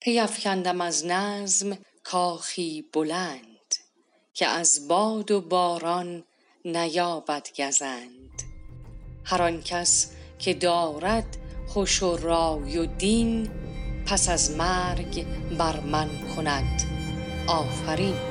[0.00, 3.74] پیفکندم از نظم کاخی بلند
[4.34, 6.24] که از باد و باران
[6.64, 8.42] نیابد گزند.
[9.24, 11.36] هر آن کس که دارد
[11.76, 13.50] هش و رای و دین
[14.06, 15.26] پس از مرگ
[15.58, 16.82] بر من کند.
[17.48, 18.29] آفرین!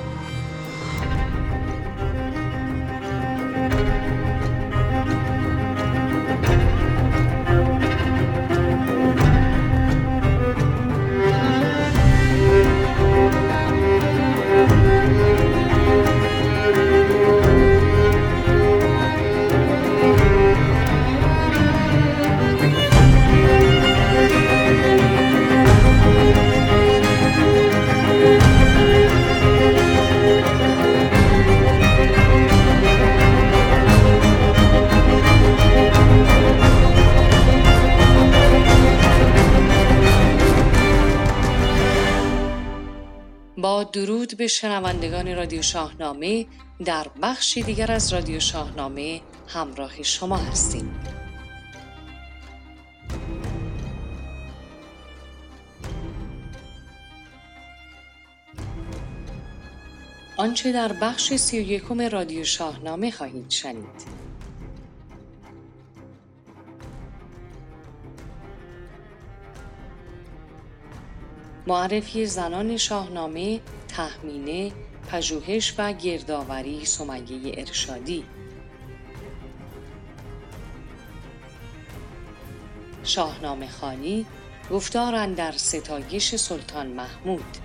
[43.92, 46.46] درود به شنوندگان رادیو شاهنامه
[46.86, 50.96] در بخشی دیگر از رادیو شاهنامه همراه شما هستیم.
[60.38, 64.29] آنچه در بخش سی و رادیو شاهنامه خواهید شنید.
[71.70, 74.72] معرفی زنان شاهنامه تحمینه
[75.12, 78.24] پژوهش و گردآوری سمیه ارشادی.
[83.04, 84.26] شاهنامه خانی
[84.72, 87.58] گفتار در ستایش سلطان محمود.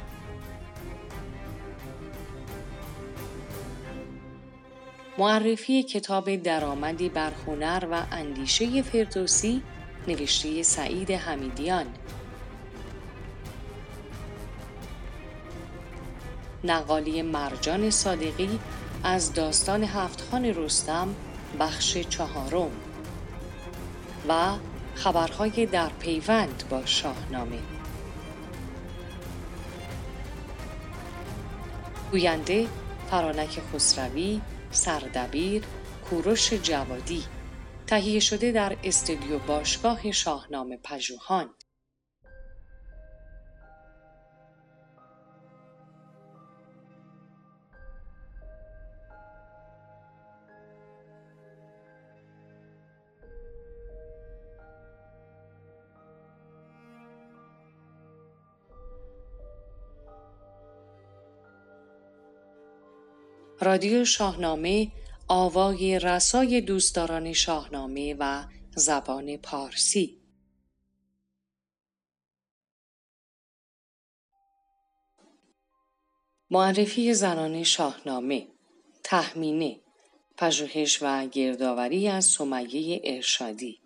[5.18, 9.62] معرفی کتاب درآمدی بر هنر و اندیشه فردوسی
[10.08, 11.86] نوشته سعید حمیدیان.
[16.64, 18.58] نقالی مرجان صادقی
[19.04, 21.14] از داستان هفتخان رستم
[21.60, 22.70] بخش چهارم
[24.28, 24.52] و
[24.94, 27.58] خبرهای در پیوند با شاهنامه.
[32.10, 32.66] گوینده
[33.10, 35.62] فرانک خسروی سردبیر
[36.10, 37.24] کوروش جوادی.
[37.86, 41.50] تهیه شده در استودیو باشگاه شاهنامه پژوهان.
[63.64, 64.92] رادیو شاهنامه
[65.28, 68.44] آوای رسای دوستداران شاهنامه و
[68.76, 70.20] زبان پارسی.
[76.50, 78.48] معرفی زنان شاهنامه
[79.04, 79.80] تحمینه
[80.36, 83.80] پژوهش و گردآوری از سمیه ارشادی.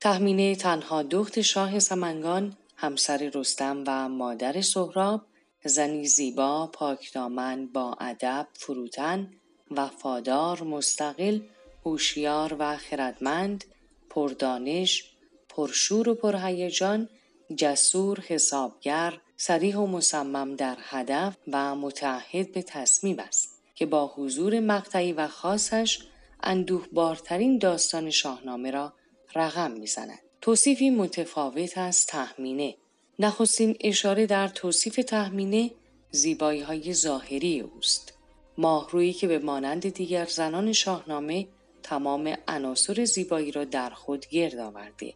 [0.00, 5.29] تحمینه تنها دخت شاه سمنگان همسر رستم و مادر سهراب
[5.64, 9.30] زنی زیبا پاکدامن با ادب فروتن
[9.70, 11.40] وفادار مستقل
[11.84, 13.64] هوشیار و خردمند
[14.10, 15.04] پردانش
[15.48, 17.08] پرشور و پرهیجان
[17.56, 24.60] جسور حسابگر سریح و مصمم در هدف و متعهد به تصمیم است که با حضور
[24.60, 25.98] مقطعی و خاصش
[26.42, 28.92] اندوهبارترین داستان شاهنامه را
[29.34, 30.18] رقم می‌زند.
[30.40, 32.74] توصیفی متفاوت از تحمینه.
[33.22, 35.70] نخستین اشاره در توصیف تحمینه
[36.10, 38.12] زیبایی های ظاهری اوست.
[38.58, 41.46] ماهرویی که به مانند دیگر زنان شاهنامه
[41.82, 45.14] تمام عناصر زیبایی را در خود گرد آورده.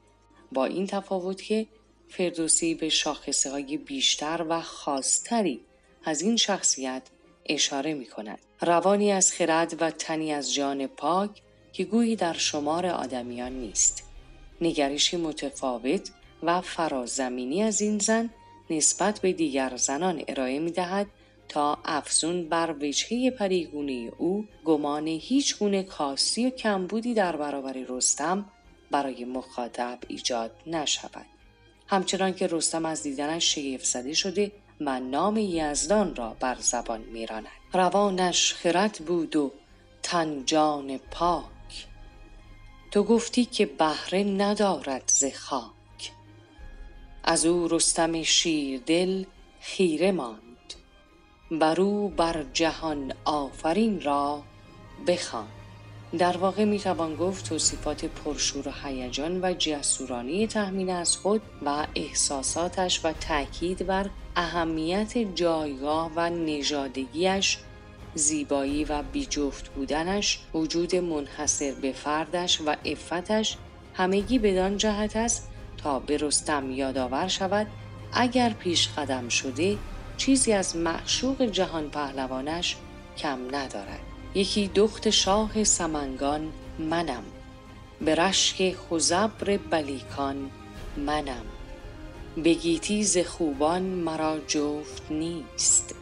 [0.52, 1.66] با این تفاوت که
[2.08, 5.60] فردوسی به شاخصه های بیشتر و خاصتری
[6.04, 7.02] از این شخصیت
[7.46, 8.38] اشاره می کند.
[8.60, 14.02] روانی از خرد و تنی از جان پاک که گویی در شمار آدمیان نیست.
[14.60, 16.10] نگرشی متفاوت
[16.46, 18.30] و فرازمینی از این زن
[18.70, 21.06] نسبت به دیگر زنان ارائه می دهد
[21.48, 28.44] تا افزون بر وجهه پریگونه او گمان هیچ گونه کاستی و کمبودی در برابر رستم
[28.90, 31.26] برای مخاطب ایجاد نشود.
[31.86, 37.46] همچنان که رستم از دیدنش شگفت زده شده و نام یزدان را بر زبان میراند.
[37.72, 39.52] روانش خرد بود و
[40.02, 41.86] تن جان پاک.
[42.90, 45.24] تو گفتی که بهره ندارد ز
[47.24, 49.24] از او رستم شیردل
[49.60, 50.74] خیره ماند.
[51.50, 54.42] بر او بر جهان آفرین را
[55.06, 55.48] بخواند
[56.18, 61.86] در واقع می توان گفت توصیفات پرشور و هیجان و جسورانه تحمین از خود و
[61.94, 67.58] احساساتش و تاکید بر اهمیت جایگاه و نژادگیش
[68.14, 73.56] زیبایی و بیجفت بودنش وجود منحصر به فردش و افتش
[73.94, 75.53] همگی بدان جهت است
[76.06, 77.66] به رستم یادآور شود
[78.12, 79.78] اگر پیش قدم شده
[80.16, 82.76] چیزی از معشوق جهان پهلوانش
[83.18, 84.00] کم ندارد.
[84.34, 87.22] یکی دخت شاه سمنگان منم.
[88.00, 90.50] به رشک خزبر بلیکان
[90.96, 91.44] منم.
[92.44, 95.94] بگیتی ز خوبان مرا جفت نیست.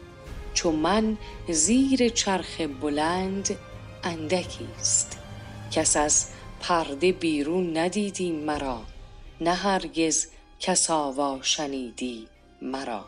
[0.55, 1.17] چو من
[1.49, 3.57] زیر چرخ بلند
[4.05, 5.19] اندکی است
[5.71, 6.27] کس از
[6.61, 8.81] پرده بیرون ندیدی مرا.
[9.41, 10.27] نه هرگز
[10.61, 12.29] کس آوا شنیدی
[12.63, 13.05] مرا.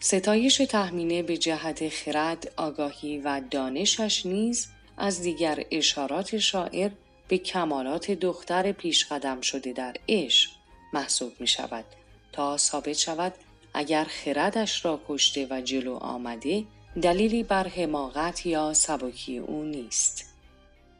[0.00, 4.66] ستایش تحمینه به جهت خرد آگاهی و دانشش نیز
[4.96, 6.90] از دیگر اشارات شاعر
[7.28, 10.50] به کمالات دختر پیش قدم شده در عشق
[10.92, 11.84] محسوب می شود.
[12.32, 13.34] تا ثابت شود
[13.74, 16.64] اگر خردش را کشته و جلو آمده
[17.02, 20.24] دلیلی بر حماقت یا سبکی او نیست.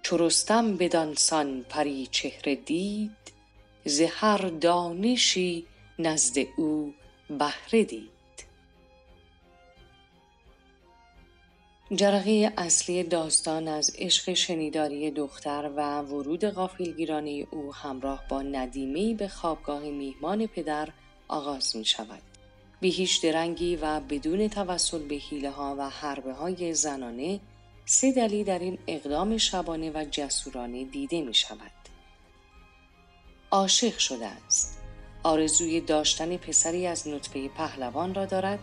[0.03, 3.38] چرستم بدانسان پری چهره دید
[3.89, 5.67] ز هر دانشی
[5.99, 6.95] نزد او
[7.31, 8.19] بهره دید
[11.95, 19.29] جرقه اصلی داستان از عشق شنیداری دختر و ورود غافلگیرانه او همراه با ندیمه به
[19.29, 20.89] خوابگاه میهمان پدر
[21.29, 22.23] آغاز می شود.
[22.81, 27.41] بی هیچ درنگی و بدون توسل به حیله ها و حربه های زنانه
[27.85, 31.78] سه دلیل در این اقدام شبانه و جسورانه دیده می شود.
[33.51, 34.79] عاشق شده است.
[35.23, 38.59] آرزوی داشتن پسری از نطفه پهلوان را دارد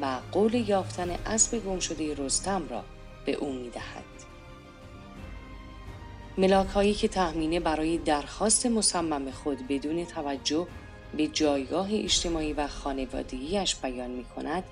[0.00, 2.84] و قول یافتن اسب گم شده رستم را
[3.26, 4.04] به او می دهد.
[6.38, 10.66] ملاک هایی که تحمینه برای درخواست مصمم خود بدون توجه
[11.16, 14.64] به جایگاه اجتماعی و خانوادگیش بیان می کند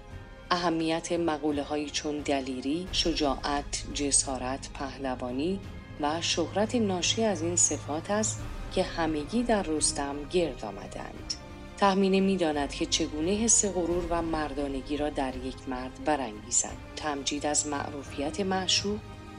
[0.50, 5.60] اهمیت مقوله هایی چون دلیری، شجاعت، جسارت، پهلوانی
[6.00, 8.42] و شهرت ناشی از این صفات است
[8.74, 11.34] که همگی در رستم گرد آمدند.
[11.76, 16.76] تحمینه می داند که چگونه حس غرور و مردانگی را در یک مرد برانگیزد.
[16.96, 18.98] تمجید از معروفیت معشوق،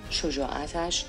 [0.09, 1.05] شجاعتش،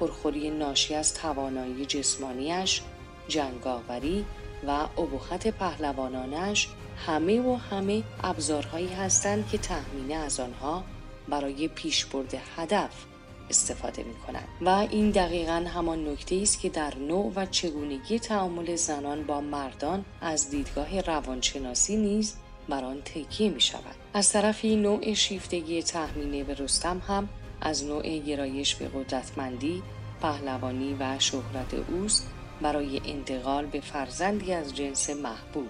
[0.00, 2.82] پرخوری ناشی از توانایی جسمانیش،
[3.28, 4.24] جنگاوری
[4.66, 6.68] و ابهت پهلوانانش
[7.06, 10.84] همه و همه ابزارهایی هستند که تحمینه از آنها
[11.28, 13.09] برای پیشبرد هدف
[13.50, 18.76] استفاده می کنند و این دقیقا همان نکته است که در نوع و چگونگی تعامل
[18.76, 22.36] زنان با مردان از دیدگاه روانشناسی نیز
[22.68, 23.94] بر آن تکیه می شود.
[24.14, 27.28] از طرفی نوع شیفتگی تحمینه به رستم هم
[27.60, 29.82] از نوع گرایش به قدرتمندی،
[30.22, 32.26] پهلوانی و شهرت اوست
[32.62, 35.68] برای انتقال به فرزندی از جنس محبوب.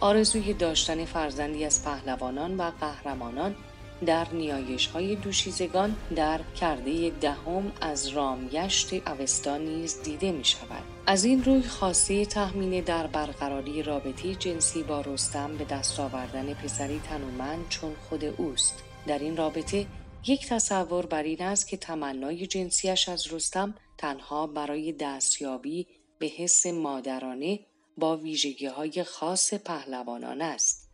[0.00, 3.56] آرزوی داشتن فرزندی از پهلوانان و قهرمانان
[4.06, 10.82] در نیایش های دوشیزگان در کرده دهم از رامگشت اوستا نیز دیده می شود.
[11.06, 17.00] از این روی خواسته تحمینه در برقراری رابطه جنسی با رستم به دست آوردن پسری
[17.08, 18.82] تنومند چون خود اوست.
[19.06, 19.86] در این رابطه
[20.26, 25.86] یک تصور بر این است که تمنای جنسیش از رستم تنها برای دستیابی
[26.18, 27.60] به حس مادرانه
[27.98, 30.88] با ویژگی های خاص پهلوانان است.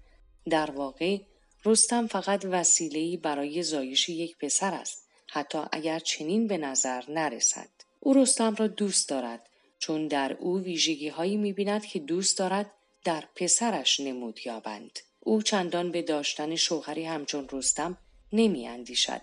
[0.50, 1.18] در واقع
[1.64, 7.68] رستم فقط وسیله‌ای برای زایش یک پسر است حتی اگر چنین به نظر نرسد
[8.00, 11.54] او رستم را دوست دارد چون در او ویژگی هایی
[11.92, 12.70] که دوست دارد
[13.04, 17.98] در پسرش نمود یابند او چندان به داشتن شوهری همچون رستم
[18.32, 19.20] نمی اندیشد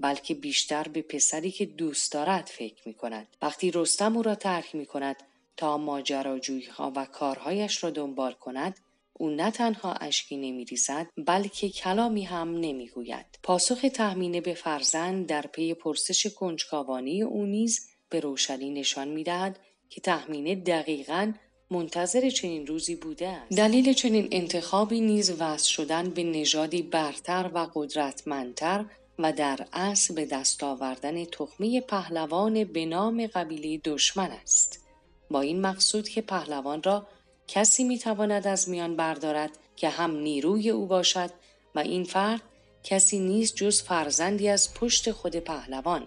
[0.00, 3.26] بلکه بیشتر به پسری که دوست دارد فکر می کند.
[3.42, 5.16] وقتی رستم او را ترک می کند
[5.56, 8.80] تا ماجراجویی ها و کارهایش را دنبال کند
[9.20, 13.26] او نه تنها اشکی نمیریزد بلکه کلامی هم نمی‌گوید.
[13.42, 19.58] پاسخ تحمینه به فرزند در پی پرسش کنجکاوانه او نیز به روشنی نشان می‌دهد
[19.88, 21.32] که تحمینه دقیقا
[21.70, 23.58] منتظر چنین روزی بوده است.
[23.58, 28.84] دلیل چنین انتخابی نیز وضع شدن به نژادی برتر و قدرتمندتر
[29.18, 34.86] و در اصل به دست آوردن تخمه پهلوان به نام قبیله دشمن است.
[35.30, 37.06] با این مقصود که پهلوان را
[37.52, 41.30] کسی می تواند از میان بردارد که هم نیروی او باشد
[41.74, 42.42] و این فرد
[42.84, 46.06] کسی نیست جز فرزندی از پشت خود پهلوان.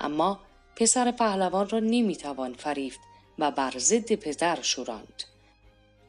[0.00, 0.40] اما
[0.76, 3.00] پسر پهلوان را نمی‌توان فریفت
[3.38, 5.22] و بر ضد پدر شوراند.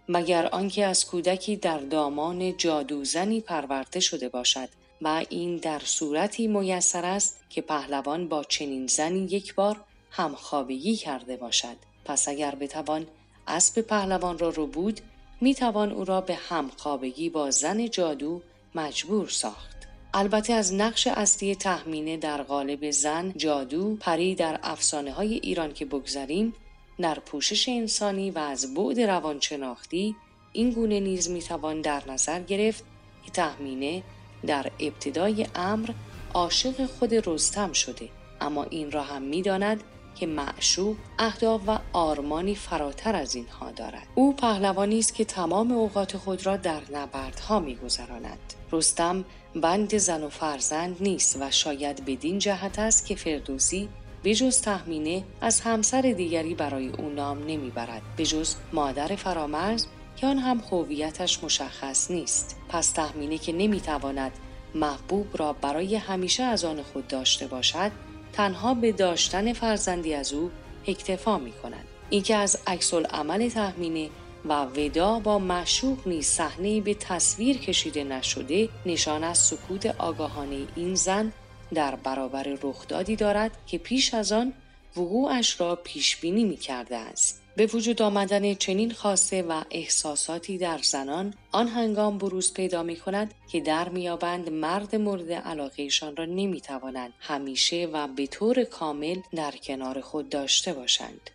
[0.10, 4.70] مگر آنکه از کودکی در دامان جادوزنی پرورده شده باشد
[5.02, 11.38] و این در صورتی میسر است که پهلوان با چنین زنی یک بار همخوابگی کرده
[11.38, 11.78] باشد.
[12.06, 13.08] پس اگر بتوان
[13.48, 15.02] اسب پهلوان را رو بود
[15.42, 18.42] می توان او را به همخوابگی با زن جادو
[18.76, 19.78] مجبور ساخت.
[20.14, 25.86] البته از نقش اصلی تحمینه در قالب زن جادو پری در افسانه های ایران که
[25.86, 26.54] بگذریم
[27.00, 30.16] در پوشش انسانی و از بعد روانشناختی
[30.54, 32.84] این گونه نیز می‌توان در نظر گرفت
[33.26, 34.04] که تحمینه
[34.48, 35.90] در ابتدای امر
[36.34, 38.10] عاشق خود رستم شده.
[38.42, 39.84] اما این را هم می‌داند
[40.20, 44.08] که معشوق اهداف و آرمانی فراتر از اینها دارد.
[44.16, 48.54] او پهلوانی است که تمام اوقات خود را در نبردها میگذراند.
[48.72, 53.90] رستم بند زن و فرزند نیست و شاید بدین جهت است که فردوسی
[54.24, 58.02] به جز تحمینه از همسر دیگری برای او نام نمی‌برد.
[58.18, 62.56] به جز مادر فرامرز که آن هم هویتش مشخص نیست.
[62.70, 64.32] پس تحمینه که نمی‌تواند
[64.76, 67.92] محبوب را برای همیشه از آن خود داشته باشد
[68.38, 70.52] تنها به داشتن فرزندی از او
[70.88, 71.86] اکتفا می کند.
[72.10, 74.10] اینکه از عکس عمل تحمینه
[74.46, 80.96] و ودا با معشوق نیز صحنه به تصویر کشیده نشده نشان از سکوت آگاهانه این
[80.96, 81.34] زن
[81.74, 84.54] در برابر رخدادی دارد که پیش از آن
[84.98, 87.42] وقوعش را پیش بینی می کرده است.
[87.58, 93.34] به وجود آمدن چنین خاصه و احساساتی در زنان آن هنگام بروز پیدا می کند
[93.48, 99.52] که در میابند مرد مورد علاقهشان را نمی توانند همیشه و به طور کامل در
[99.64, 101.30] کنار خود داشته باشند.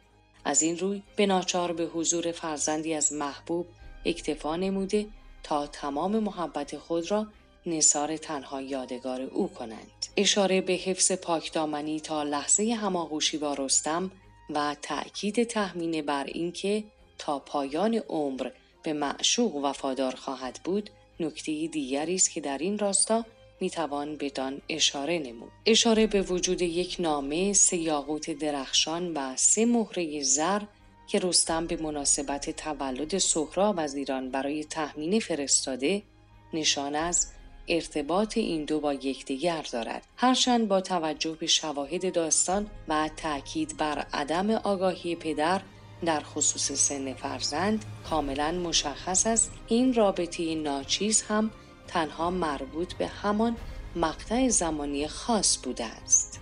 [0.44, 3.66] از این روی به ناچار به حضور فرزندی از محبوب
[4.04, 5.06] اکتفا نموده
[5.42, 7.26] تا تمام محبت خود را
[7.66, 10.06] نصار تنها یادگار او کنند.
[10.16, 14.10] اشاره به حفظ پاکدامنی تا لحظه هماغوشی با رستم
[14.50, 16.84] و تأکید تحمینه بر اینکه
[17.18, 18.50] تا پایان عمر
[18.82, 23.24] به معشوق وفادار خواهد بود نکته دیگری است که در این راستا
[23.60, 25.50] می‌توان بدان اشاره نمود.
[25.66, 30.62] اشاره به وجود یک نامه سه یاقوت درخشان و سه مهره زر
[31.06, 36.02] که رستم به مناسبت تولد سهراب از ایران برای تحمینه فرستاده
[36.52, 37.26] نشان از
[37.68, 40.02] ارتباط این دو با یکدیگر دارد.
[40.16, 45.60] هرچند با توجه به شواهد داستان و تاکید بر عدم آگاهی پدر
[46.04, 49.52] در خصوص سن فرزند کاملا مشخص است.
[49.68, 51.50] این رابطه ناچیز هم
[51.88, 53.56] تنها مربوط به همان
[53.96, 56.40] مقطع زمانی خاص بوده است.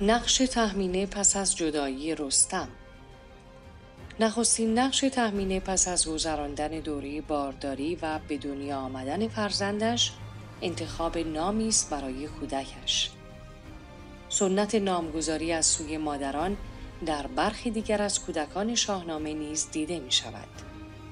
[0.00, 2.68] نقش تحمینه پس از جدایی رستم.
[4.20, 10.12] نخستین نقش تحمینه پس از گذراندن دوره بارداری و به دنیا آمدن فرزندش
[10.62, 13.10] انتخاب نامی است برای کودکش
[14.28, 16.56] سنت نامگذاری از سوی مادران
[17.06, 20.48] در برخی دیگر از کودکان شاهنامه نیز دیده می شود.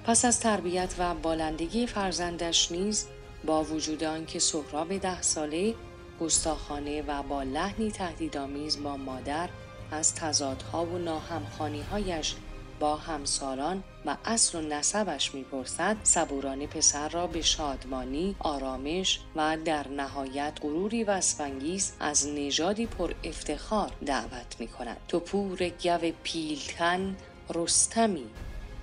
[0.04, 3.06] پس از تربیت و بالندگی فرزندش نیز
[3.46, 5.74] با وجود آنکه سهراب ده ساله
[6.20, 9.48] گستاخانه و با لحنی تهدیدآمیز با مادر
[9.90, 12.34] از تضادها و ناهمخانیهایش
[12.80, 19.88] با همسالان و اصل و نسبش می‌پرسد صبورانه پسر را به شادمانی آرامش و در
[19.88, 27.16] نهایت غروری وسفنگیز از نژادی پر افتخار دعوت می کند تو پور گو پیلتن
[27.54, 28.26] رستمی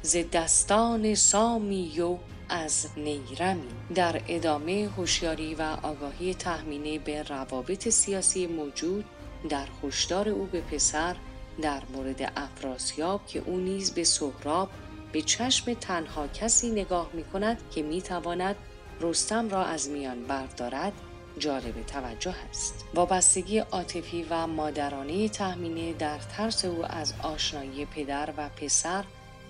[0.02, 2.18] ز دستان سامی و
[2.50, 3.68] از نیرمی.
[3.96, 9.06] در ادامه هوشیاری و آگاهی تحمینه به روابط سیاسی موجود
[9.50, 11.16] در خوشدار او به پسر
[11.62, 14.70] در مورد افراسیاب که او نیز به سهراب
[15.12, 18.56] به چشم تنها کسی نگاه می کند که می تواند
[19.02, 20.94] رستم را از میان بردارد
[21.38, 22.86] جالب توجه است.
[22.94, 29.04] وابستگی عاطفی و مادرانه تحمینه در ترس او از آشنایی پدر و پسر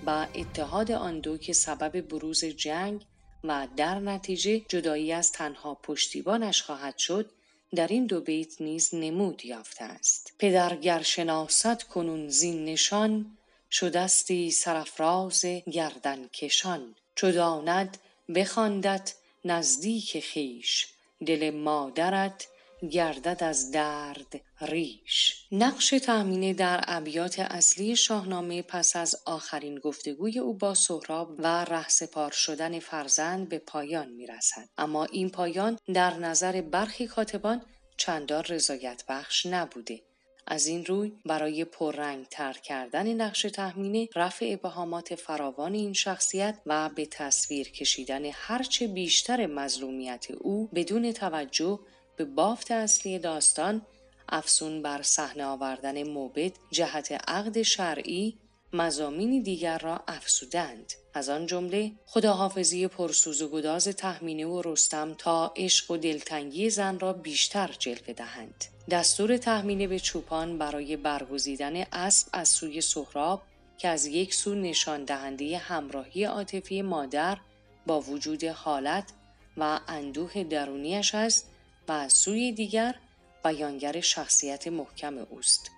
[0.05, 3.05] و اتحاد آن دو که سبب بروز جنگ
[3.43, 7.29] و در نتیجه جدایی از تنها پشتیبانش خواهد شد
[7.75, 10.33] در این دو بیت نیز نمود یافته است.
[10.39, 13.37] پدر گر شناسد کنون زین نشان
[13.71, 16.95] شدستی سرافراز گردن کشان.
[17.15, 17.97] چو داند
[18.35, 20.87] بخواندت نزدیک خویش
[21.25, 22.47] دل مادرت
[22.89, 30.53] گردد از درد ریش نقش تأمینه در ابیات اصلی شاهنامه پس از آخرین گفتگوی او
[30.53, 34.69] با سهراب و رهسپار شدن فرزند به پایان می رسد.
[34.77, 37.61] اما این پایان در نظر برخی کاتبان
[37.97, 40.01] چندان رضایت بخش نبوده.
[40.47, 46.89] از این روی برای پررنگ تر کردن نقش تحمینه رفع ابهامات فراوان این شخصیت و
[46.89, 51.79] به تصویر کشیدن هرچه بیشتر مظلومیت او بدون توجه
[52.21, 53.81] به بافت اصلی داستان
[54.29, 58.37] افسون بر صحنه آوردن موبد جهت عقد شرعی
[58.73, 65.53] مزامینی دیگر را افسودند از آن جمله خداحافظی پرسوز و گداز تحمینه و رستم تا
[65.55, 68.65] عشق و دلتنگی زن را بیشتر جلوه دهند.
[68.89, 73.41] دستور تحمینه به چوپان برای برگزیدن اسب از سوی سهراب
[73.77, 77.37] که از یک سو نشان دهنده همراهی عاطفی مادر
[77.85, 79.13] با وجود حالت
[79.57, 81.50] و اندوه درونیش است
[81.91, 82.95] از سوی دیگر
[83.43, 85.71] بیانگر شخصیت محکم اوست.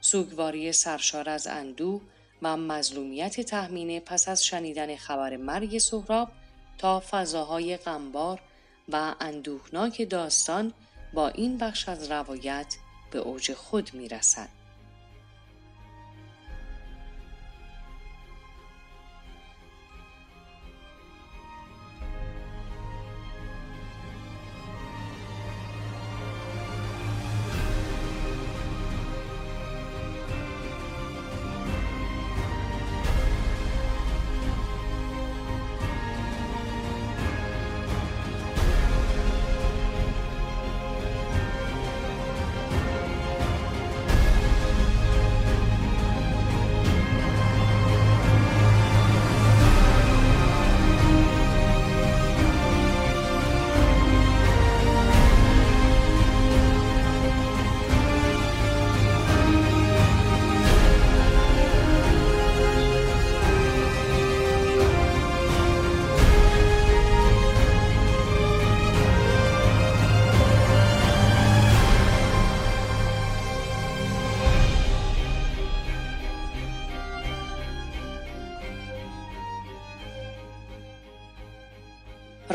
[0.00, 2.00] سوگواری سرشار از اندوه
[2.42, 6.28] و مظلومیت تحمینه پس از شنیدن خبر مرگ سهراب
[6.78, 8.40] تا فضاهای غمبار
[8.88, 10.72] و اندوهناک داستان
[11.12, 12.76] با این بخش از روایت
[13.10, 14.48] به اوج خود می رسد.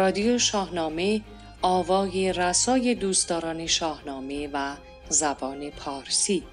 [0.10, 1.22] رادیو شاهنامه
[1.62, 4.76] آوای رسای دوستداران شاهنامه و
[5.10, 6.44] زبان پارسی.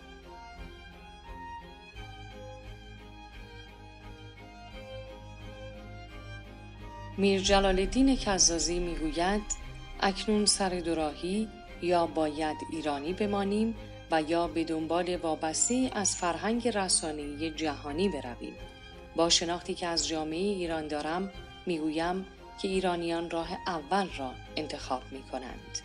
[7.18, 9.42] میر جلال الدین کزازی می‌گوید
[10.00, 11.48] اکنون سر دوراهی
[11.82, 13.74] یا باید ایرانی بمانیم
[14.10, 18.54] و یا به دنبال وابسته از فرهنگ رسانه‌ای جهانی برویم.
[19.16, 21.30] با شناختی که از جامعه ایران دارم
[21.66, 22.26] می‌گویم
[22.62, 25.78] که ایرانیان راه اول را انتخاب می کنند.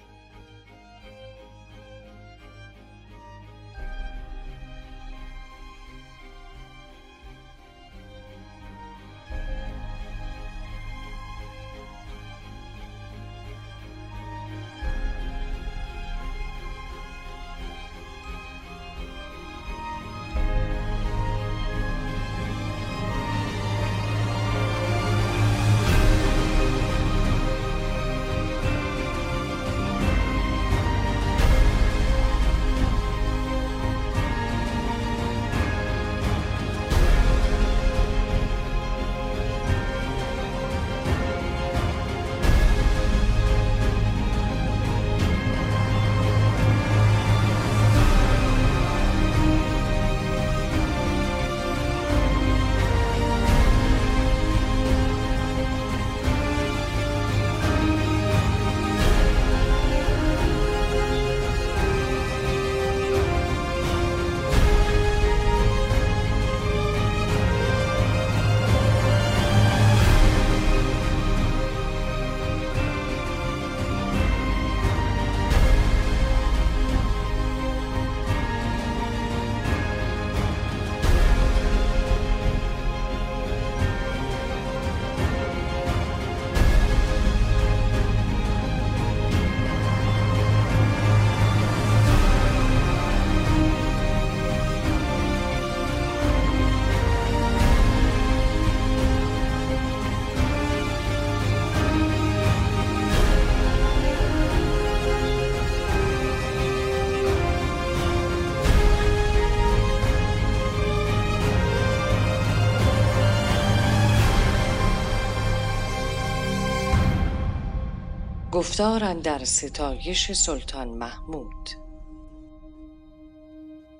[118.62, 121.70] گفتار در ستایش سلطان محمود.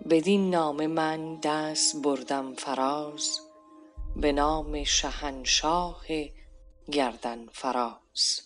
[0.10, 3.40] بدین نام من دست بردم فراز
[4.16, 6.06] به نام شهنشاه
[6.92, 8.42] گردن فراز.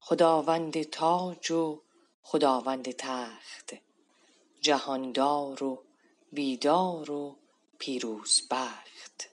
[0.00, 1.82] خداوند تاج و
[2.22, 3.74] خداوند تخت
[4.60, 5.82] جهاندار و
[6.32, 7.36] بیدار و
[7.78, 9.28] پیروزبخت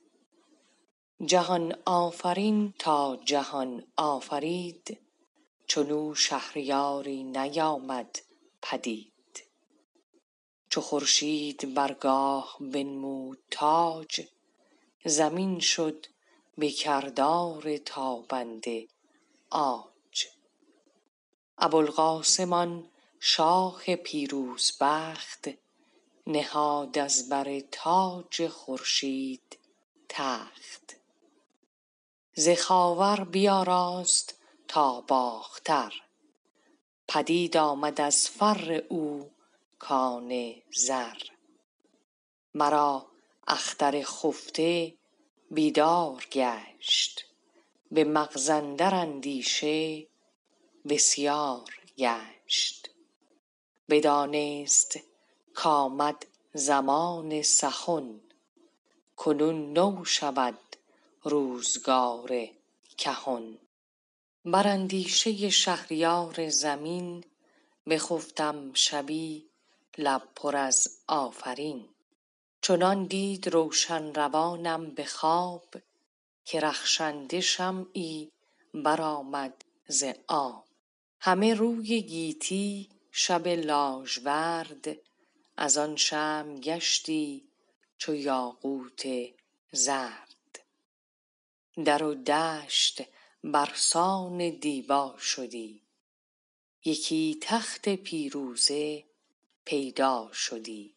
[1.25, 5.08] جهان آفرین تا جهان آفرید
[5.69, 8.19] چنو شهریاری نیامد
[8.61, 9.43] پدید.
[10.69, 14.27] چو خورشید برگاه بنمود تاج
[15.05, 16.05] زمین شد
[16.57, 18.87] به کردار تابنده
[19.51, 20.27] عاج
[21.57, 25.49] ابوالقاسم آن شاه پیروزبخت
[26.27, 29.59] نهاد از بر تاج خورشید
[30.09, 30.95] تخت.
[32.33, 34.38] ز خاور بیاراست
[34.69, 35.93] تا باختر.
[37.07, 39.31] پدید آمد از فر او
[39.79, 41.17] کان زر.
[42.53, 43.05] مرا
[43.47, 44.93] اختر خفته
[45.51, 47.25] بیدار گشت
[47.91, 50.07] به مغز اندر اندیشه
[50.89, 52.89] بسیار گشت.
[53.89, 54.99] بدانست
[55.53, 58.21] کآمد زمان سخن
[59.15, 60.59] کنون نو شود
[61.23, 62.47] روزگار
[62.97, 63.57] کهن.
[64.45, 67.23] بر اندیشه شهریار زمین
[67.89, 69.45] بخفتم شبی
[69.97, 71.89] لب پر از آفرین.
[72.61, 75.75] چنان دید روشن روانم به خواب
[76.45, 78.31] که رخشنده شمعی
[78.73, 80.65] برآمد ز آب.
[81.19, 84.97] همه روی گیتی شب لاژورد
[85.57, 87.47] از آن شمع گشتی
[87.97, 89.07] چو یاقوت
[89.71, 90.59] زرد.
[91.85, 93.01] در و دشت
[93.43, 95.81] برسان دیبا شدی.
[96.85, 99.05] یکی تخت پیروزه
[99.65, 100.95] پیدا شدی.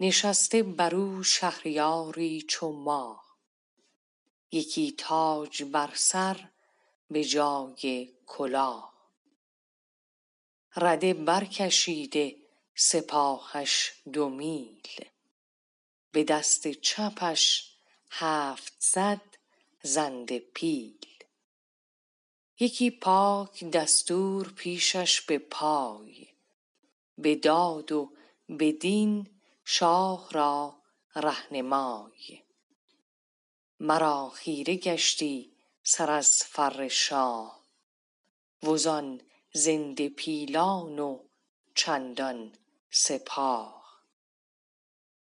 [0.00, 3.36] نشسته بر او شهریاری چو ماه.
[4.52, 6.48] یکی تاج بر سر
[7.10, 9.10] به جای کلاه.
[10.76, 12.36] رده برکشیده
[12.74, 15.04] سپاهش دو میل.
[16.12, 17.72] به دست چپش
[18.10, 19.35] هفتصد
[19.86, 21.06] زنده پیل.
[22.60, 26.28] یکی پاک دستور پیشش به پای.
[27.18, 28.12] به داد و
[28.48, 30.82] به دین شاه را
[31.16, 32.42] رهنمای.
[33.80, 37.64] مرا خیره گشتی سر از فر شاه.
[38.62, 39.20] وزان
[39.52, 41.24] زنده پیلان و
[41.74, 42.52] چندان
[42.90, 44.02] سپاه.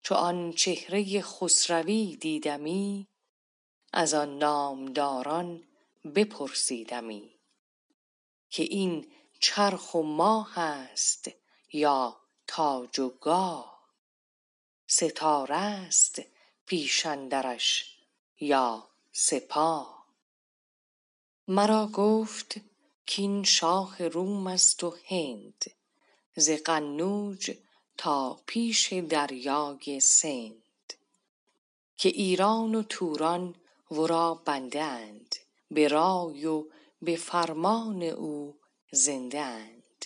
[0.03, 3.07] چو آن چهره خسروی دیدمی
[3.93, 5.63] از آن نامداران
[6.15, 7.31] بپرسیدمی
[8.49, 11.31] که این چرخ و ماه است
[11.73, 13.89] یا تاج و گاه؟
[14.87, 16.21] ستاره ست
[16.65, 17.97] پیش اندرش
[18.39, 20.05] یا سپاه؟
[21.47, 22.55] مرا گفت
[23.15, 25.65] کاین شاه روم است و هند
[26.35, 27.57] ز قنوج
[27.97, 30.93] تا پیش دریای سند
[31.97, 33.55] که ایران و توران
[33.91, 35.35] ورا بنده اند
[35.71, 36.65] به رای و
[37.01, 38.59] به فرمان او
[38.91, 40.05] زنده اند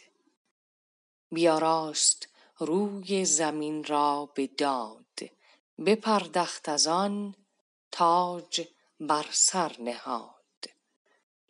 [1.32, 5.06] بیاراست روی زمین را به داد.
[5.86, 7.36] بپردخت از آن
[7.92, 8.68] تاج
[9.00, 10.66] بر سر نهاد.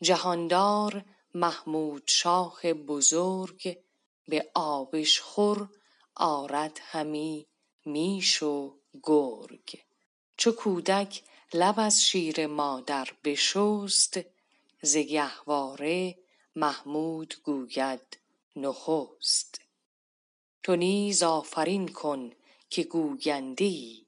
[0.02, 3.78] جهاندار محمودشاه بزرگ
[4.28, 5.70] به آبشخور
[6.16, 7.48] آرد همی
[7.86, 9.80] میش و گرگ.
[10.38, 14.20] چو کودک لب از شیر مادر بشست
[14.82, 16.18] ز گهواره
[16.56, 18.18] محمود گوید
[18.56, 19.62] نخست.
[20.64, 22.32] تو نیز آفرین کن
[22.70, 24.06] که گوینده ای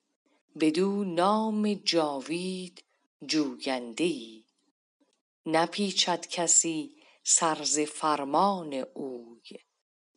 [0.60, 2.84] بدو نام جاوید
[3.26, 4.44] جوینده ای
[5.46, 9.60] نپیچد کسی سر ز فرمان اوی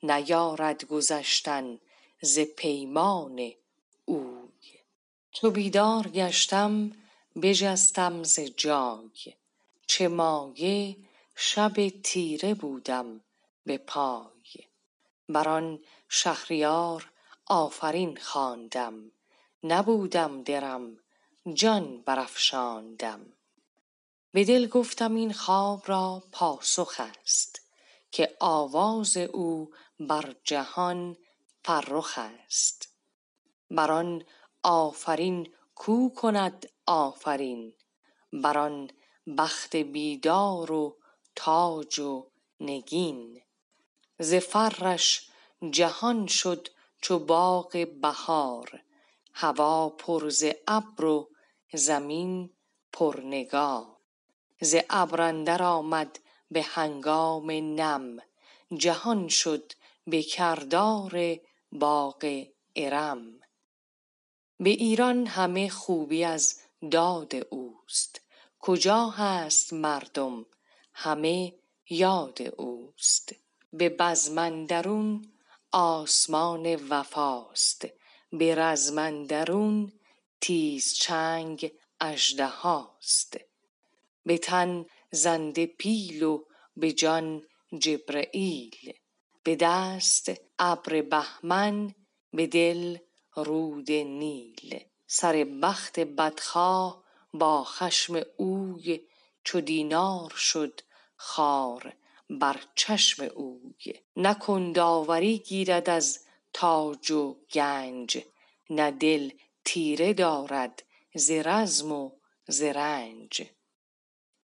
[0.03, 1.79] نیارد گذشتن
[2.21, 3.51] ز پیمان
[4.05, 4.79] اوی.
[5.33, 6.93] چو بیدار گشتم
[7.43, 9.35] بجستم ز جای.
[9.87, 10.97] چه مایه
[11.37, 13.21] شب تیره بودم
[13.65, 14.67] به پای.
[15.29, 17.11] بر آن شهریار
[17.47, 19.13] آفرین خواندم.
[19.65, 20.99] نبودم درم
[21.55, 23.33] جان برافشاندم.
[24.33, 27.63] به دل گفتم این خواب را پاسخ است
[28.11, 31.17] که آواز او بر جهان
[31.65, 32.89] فرخ است.
[33.71, 34.25] بر آن
[34.63, 37.73] آفرین کو کند آفرین
[38.33, 38.91] بر آن
[39.39, 40.97] بخت بیدار و
[41.37, 42.27] تاج و
[42.61, 43.43] نگین
[44.19, 45.31] ز فرش
[45.71, 46.69] جهان شد
[47.01, 48.81] چو باغ بهار
[49.35, 51.29] هوا پر ز ابر و
[51.73, 52.51] زمین
[52.93, 53.97] پرنگار
[54.61, 56.19] ز ابر اندر آمد
[56.51, 58.19] به هنگام نم
[58.77, 59.73] جهان شد
[60.07, 61.37] به کردار
[61.73, 62.45] باغ
[62.77, 63.40] ارم
[64.61, 68.21] به ایران همه خوبی از داد اوست.
[68.61, 70.47] کجا هست مردم؟
[70.95, 71.55] همه
[71.91, 73.35] یاد اوست.
[73.73, 75.33] به بزم اندرون
[75.73, 77.87] آسمان وفاست.
[78.33, 79.93] به رزمندرون
[80.41, 83.37] تیز چنگ اژدهاست
[84.27, 86.45] به تن زنده پیل و
[86.77, 87.43] به جان
[87.79, 88.93] جبرییل
[89.43, 91.95] به دست ابر بهمن
[92.33, 92.99] به دل
[93.43, 99.01] رود نیل سر بخت بدخواه با خشم اوی
[99.45, 100.81] چو دینار شد
[101.17, 101.93] خار
[102.31, 103.95] بر چشم اوی.
[104.17, 104.37] نه
[105.37, 106.19] گیرد از
[106.53, 108.25] تاج و گنج
[108.71, 109.31] نه دل
[109.65, 110.83] تیره دارد
[111.15, 112.11] ز رزم و
[112.49, 113.43] ز رنج.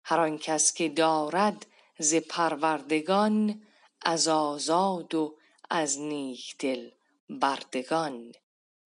[0.04, 1.66] هر آن کس که دارد
[2.00, 3.62] ز پروردگان
[4.02, 5.36] از آزاد و
[5.70, 6.90] از نیک دل
[7.30, 8.34] بردگان.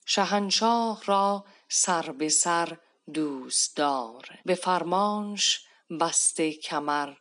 [0.06, 2.78] شهنشاه را سر به سر
[3.14, 5.66] دوستدار به فرمانش
[6.00, 7.14] بسته کمر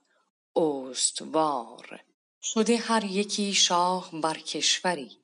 [0.56, 2.00] استوار.
[2.42, 5.18] شده هر یکی شاه بر کشوری.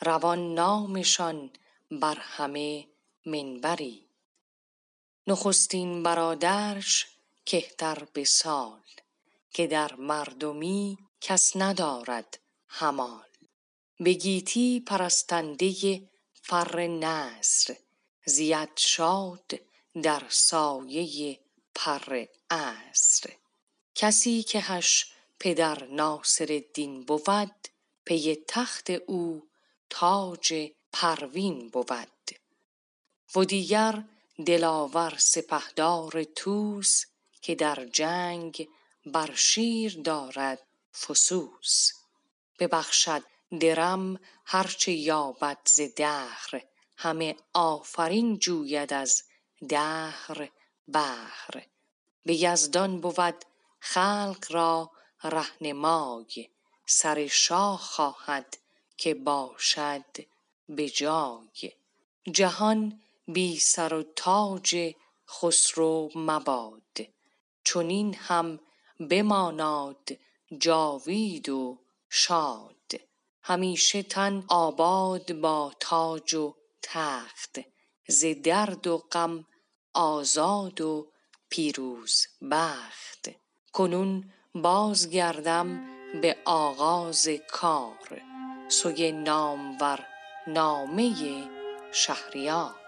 [0.00, 1.50] روان نامشان
[1.90, 2.86] بر همه
[3.26, 4.06] منبری.
[5.26, 7.06] نخستین برادرش
[7.46, 8.80] کهتر به سال
[9.50, 13.26] که در مردمی کس ندارد همال.
[14.00, 15.66] به گیتی پرستنده
[16.48, 17.76] فر نصر
[18.24, 19.52] زید شاد
[20.02, 21.40] در سایه
[21.74, 23.30] پر عصر.
[23.94, 27.68] کسی که هش پدر ناصرالدین بود
[28.04, 29.48] پی تخت او
[29.90, 32.30] تاج پروین بود.
[33.36, 34.04] و دیگر
[34.46, 37.04] دلاور سپهدار طوس
[37.42, 38.68] که در جنگ
[39.06, 41.92] بر شیر دارد فسوس.
[42.58, 43.22] ببخشد
[43.60, 46.62] درم هر چه یابد ز دهر
[46.96, 49.22] همه آفرین جوید از
[49.68, 50.48] دهر
[50.88, 51.66] بهر.
[52.26, 53.44] به یزدان بود
[53.80, 54.90] خلق را
[55.24, 56.48] رهنمای
[56.86, 58.58] سر شاه خواهد
[58.96, 60.04] که باشد
[60.68, 61.72] به جای.
[62.32, 64.94] جهان بی سر و تاج
[65.28, 67.08] خسرو مباد
[67.64, 68.60] چنین هم
[69.10, 70.08] بماناد
[70.58, 71.78] جاوید و
[72.10, 72.75] شاد.
[73.48, 77.58] همیشه تن آباد با تاج و تخت
[78.08, 79.44] ز درد و غم
[79.94, 81.12] آزاد و
[81.50, 83.28] پیروزبخت
[83.72, 85.86] کنون بازگردم
[86.20, 88.22] به آغاز کار
[88.68, 90.06] سوی نامور
[90.46, 91.14] نامه
[91.92, 92.85] شهریار.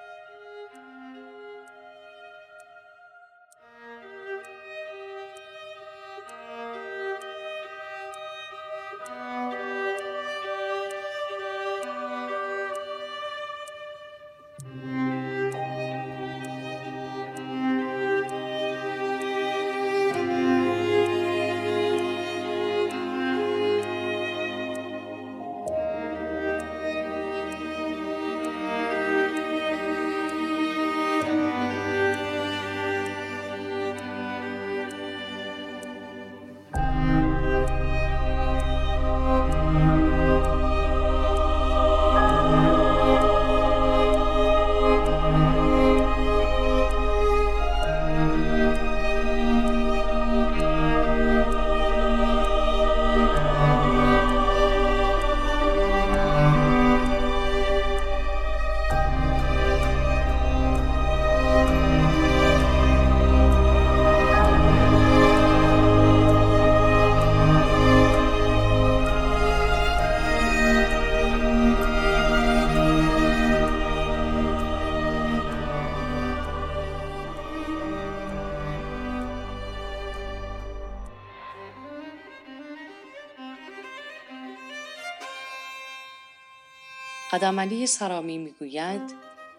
[87.39, 89.15] قدم علی سرامی می‌گوید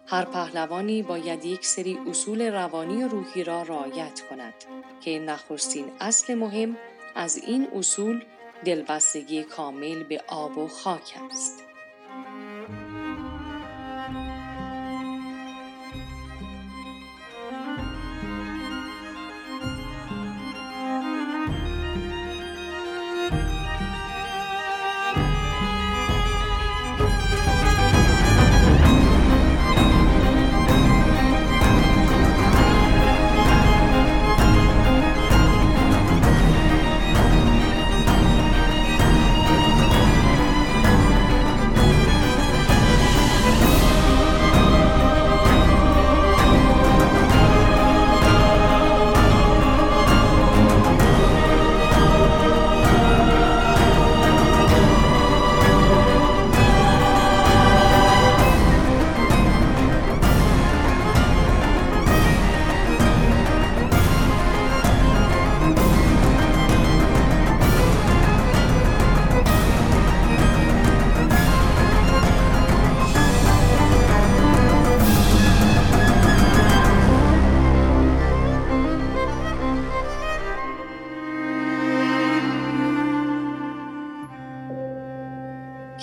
[0.08, 4.54] هر پهلوانی باید یک سری اصول روانی و روحی را رعایت کند
[5.02, 6.78] که نخستین اصل مهم
[7.15, 8.24] از این اصول
[8.65, 11.69] دلبستگی کامل به آب و خاک است.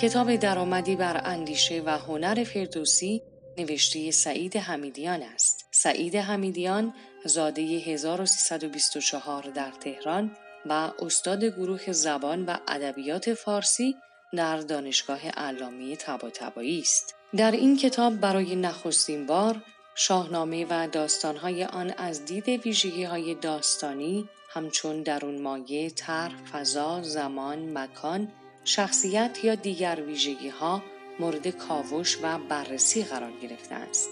[0.07, 3.21] کتاب درآمدی بر اندیشه و هنر فردوسی
[3.57, 5.65] نوشته سعید حمیدیان است.
[5.71, 6.93] سعید حمیدیان
[7.25, 13.95] زاده 1324 در تهران و استاد گروه زبان و ادبیات فارسی
[14.33, 17.15] در دانشگاه علامه طباطبایی است.
[17.37, 19.61] در این کتاب برای نخستین بار
[19.95, 27.77] شاهنامه و داستانهای آن از دید ویژگی های داستانی همچون درون مایه، طرح، فضا، زمان،
[27.77, 28.31] مکان،
[28.67, 30.83] شخصیت یا دیگر ویژگی ها
[31.19, 34.09] مورد کاوش و بررسی قرار گرفته است.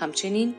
[0.00, 0.54] همچنین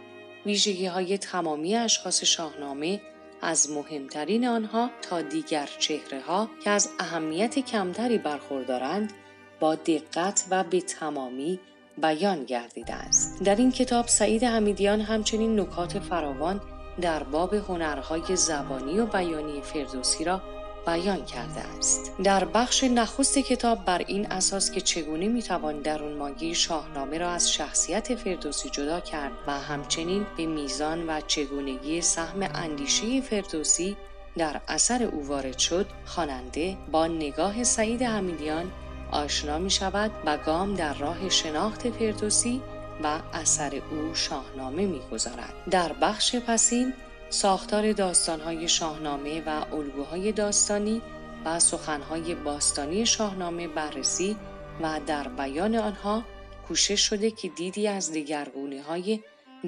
[0.46, 3.02] ویژگی های تمامی اشخاص شاهنامه
[3.42, 9.14] از مهمترین آنها تا دیگر چهره ها که از اهمیت کمتری برخوردارند
[9.60, 11.60] با دقت و به تمامی
[11.98, 13.44] بیان گردیده است.
[13.44, 16.62] در این کتاب سعید حمیدیان همچنین نکات فراوان
[17.02, 20.42] در باب هنرهای زبانی و بیانی فردوسی را
[20.86, 22.12] بیان کرده است.
[22.24, 27.54] در بخش نخست کتاب بر این اساس که چگونه می‌توان درون ماگی شاهنامه را از
[27.54, 33.98] شخصیت فردوسی جدا کرد و همچنین به میزان و چگونگی سهم اندیشه فردوسی
[34.38, 38.72] در اثر او وارد شد خواننده با نگاه سعید حمیدیان
[39.12, 42.62] آشنا می شود و گام در راه شناخت فردوسی
[43.04, 45.54] و اثر او شاهنامه می گذارد.
[45.72, 46.94] در بخش پسین
[47.30, 51.02] ساختار داستانهای شاهنامه و الگوهای داستانی
[51.46, 54.38] و سخنهای باستانی شاهنامه بررسی
[54.82, 56.24] و در بیان آنها
[56.68, 59.20] کوشش شده که دیدی از دیگرگونه های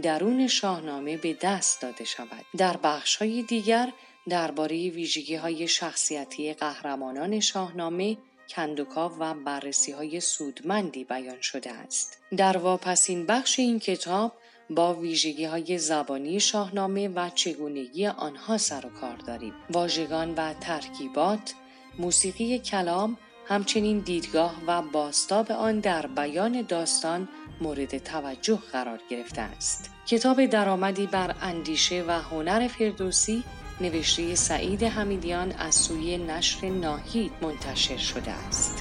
[0.01, 2.45] درون شاهنامه به دست داده شود.
[2.57, 3.93] در بخش های دیگر
[4.29, 8.17] درباره ویژگی های شخصیتی قهرمانان شاهنامه
[8.49, 12.17] کندوکاو و بررسی های سودمندی بیان شده است.
[12.37, 14.33] در واپسین بخش این کتاب
[14.75, 19.53] با ویژگی های زبانی شاهنامه و چگونگی آنها سر و کار داریم.
[19.69, 21.53] واژگان و ترکیبات،
[21.99, 27.27] موسیقی کلام، همچنین دیدگاه و باستاب آن در بیان داستان
[27.61, 29.89] مورد توجه قرار گرفته است.
[30.07, 33.43] کتاب درآمدی بر اندیشه و هنر فردوسی
[33.81, 38.80] نوشته سعید حمیدیان از سوی نشر ناهید منتشر شده است.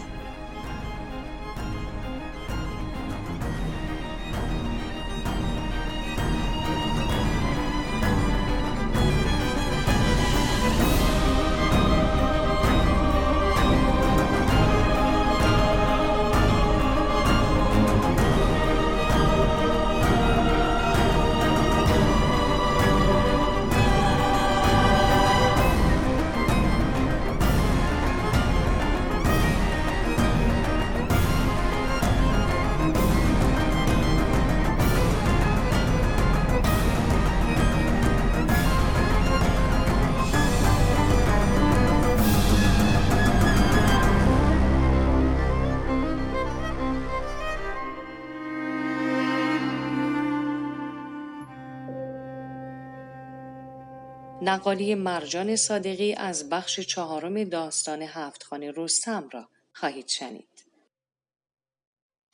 [54.50, 60.64] نقالی مرجان صادقی از بخش چهارم داستان هفتخانه رستم را خواهید شنید.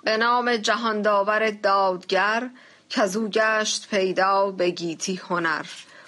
[0.04, 2.50] به نام جهان داور دادگر
[2.88, 5.66] که او گشت پیدا به گیتی هنر.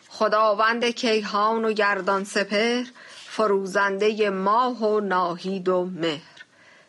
[0.09, 2.87] خداوند کیهان و گردان سپهر
[3.27, 6.44] فروزنده ماه و ناهید و مهر.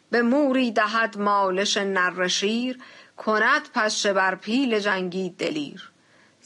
[0.10, 2.80] به موری دهد مالش نر شیر
[3.18, 5.89] کند پشه بر پیل جنگی دلیر.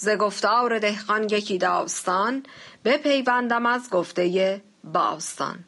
[0.04, 2.44] ز گفتار دهقان یکی داستان
[2.86, 5.60] بپیوندم از گفته باستان.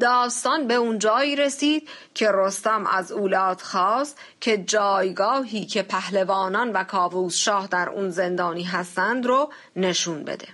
[0.00, 6.84] داستان به اون جایی رسید که رستم از اولاد خواست که جایگاهی که پهلوانان و
[6.84, 10.48] کاووس شاه در اون زندانی هستند رو نشون بده.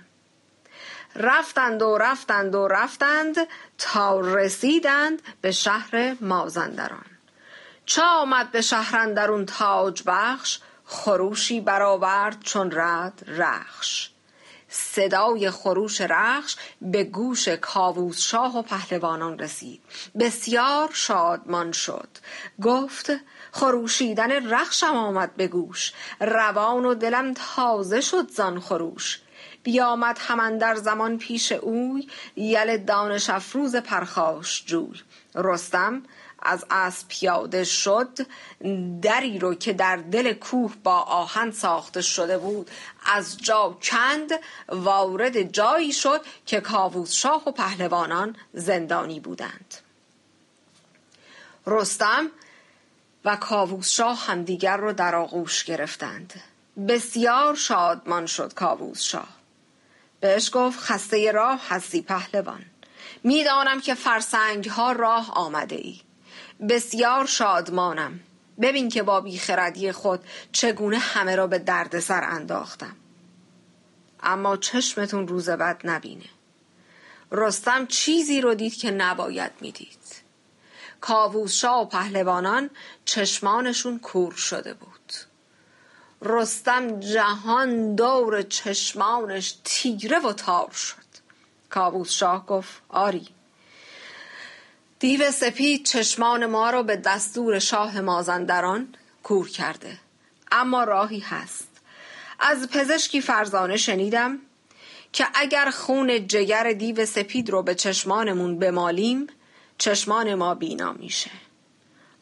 [1.15, 3.35] رفتند و رفتند و رفتند
[3.77, 7.05] تا رسیدند به شهر مازندران.
[7.85, 14.09] چه آمد به شهر اندرون تاج بخش؟ خروشی برآورد چون رد رخش.
[14.69, 19.81] صدای خروش رخش به گوش کاووس شاه و پهلوانان رسید.
[20.19, 22.09] بسیار شادمان شد.
[22.61, 23.11] گفت
[23.51, 25.93] خروشیدن رخشم آمد به گوش.
[26.19, 29.21] روان و دلم تازه شد زان خروش.
[29.63, 35.01] بیامد هم در زمان پیش اوی یل دانش افروز پرخاش جوی.
[35.35, 36.03] رستم
[36.45, 38.27] از اسب پیاده شد
[39.01, 42.71] دری رو که در دل کوه با آهن ساخته شده بود
[43.05, 44.31] از جا کند
[44.69, 49.75] وارد جایی شد که کاووس شاه و پهلوانان زندانی بودند.
[51.67, 52.31] رستم
[53.25, 56.33] و کاووس شاه همدیگر رو در آغوش گرفتند.
[56.87, 59.27] بسیار شادمان شد کاووس شاه.
[60.19, 62.65] بهش گفت خسته راه هستی پهلوان.
[63.23, 66.01] می‌دانم که فرسنگ ها راه آمده ای
[66.69, 68.19] بسیار شادمانم.
[68.61, 72.95] ببین که با بیخردی خود چگونه همه را به دردسر انداختم.
[74.23, 76.25] اما چشمتون روز بد نبینه.
[77.31, 79.99] رستم چیزی رو دید که نباید می‌دید.
[81.01, 82.69] کاووس شاه و پهلوانان
[83.05, 85.13] چشمانشون کور شده بود.
[86.21, 90.95] رستم جهان دور چشمانش تیره و تار شد.
[91.69, 93.34] کاووس شاه گفت آری
[94.99, 98.87] دیو سپید چشمان ما رو به دستور شاه مازندران
[99.23, 99.97] کور کرده.
[100.51, 101.67] اما راهی هست.
[102.39, 104.39] از پزشکی فرزانه شنیدم
[105.13, 109.27] که اگر خون جگر دیو سپید رو به چشمانمون بمالیم
[109.77, 111.31] چشمان ما بینا میشه.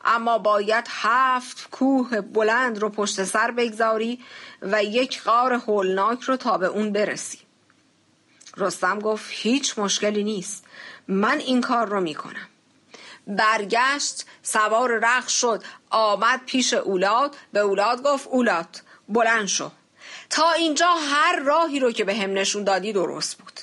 [0.05, 4.19] اما باید هفت کوه بلند رو پشت سر بگذاری
[4.61, 7.39] و یک غار هولناک رو تا به اون برسی
[8.57, 10.65] رستم گفت هیچ مشکلی نیست.
[11.07, 12.47] من این کار رو می‌کنم.
[13.27, 19.71] برگشت سوار رخ شد آمد پیش اولاد به اولاد گفت اولاد بلند شو.
[20.29, 23.59] تا اینجا هر راهی رو که به هم نشون دادی درست بود.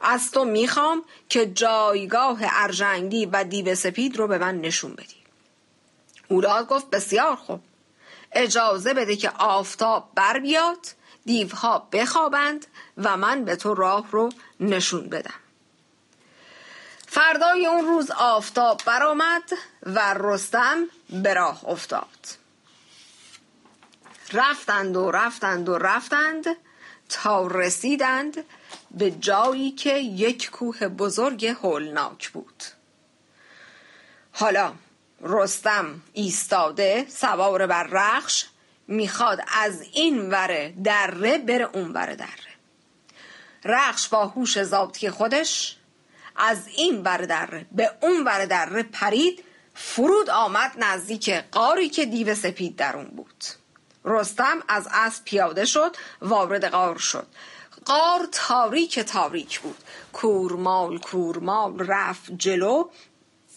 [0.00, 5.16] از تو می‌خوام که جایگاه ارجنگی و دیو سپید رو به من نشون بدی.
[6.28, 7.60] اولاد گفت بسیار خوب.
[8.32, 10.86] اجازه بده که آفتاب بر بیاد
[11.24, 12.66] دیوها بخوابند
[12.96, 14.28] و من به تو راه رو
[14.60, 15.41] نشون بدم.
[17.14, 19.42] فردای اون روز آفتاب برآمد
[19.82, 22.18] و رستم به راه افتاد.
[24.32, 26.44] رفتند و رفتند و رفتند
[27.08, 28.44] تا رسیدند
[28.90, 32.64] به جایی که یک کوه بزرگ هولناک بود.
[34.32, 34.72] حالا
[35.20, 38.46] رستم ایستاده سوار بر رخش
[38.88, 42.52] می‌خواد از این وره دره بره اون وره دره.
[43.64, 45.76] رخش با هوش ذاتی خودش
[46.36, 52.34] از این ور دره به اون ور دره پرید فرود آمد نزدیک قاری که دیو
[52.34, 53.44] سپید در اون بود.
[54.04, 57.26] رستم از اسب پیاده شد وارد قار شد.
[57.84, 59.76] قار تاریک تاریک بود.
[60.12, 62.88] کورمال کورمال رفت جلو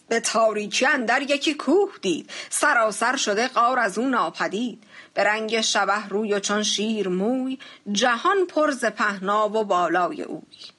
[0.07, 2.29] به تاریکی اندر یکی کوه دید.
[2.49, 4.83] سراسر شده قار از اون ناپدید.
[5.13, 7.59] به رنگ شبه روی و چون شیر موی
[7.91, 10.74] جهان پر ز پهنا و بالای اوی.